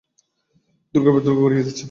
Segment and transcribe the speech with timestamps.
[0.93, 1.79] দূর্গের পর দূর্গ গুড়িয়ে দিচ্ছেন।